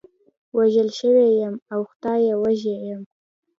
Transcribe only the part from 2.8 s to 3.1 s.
یم.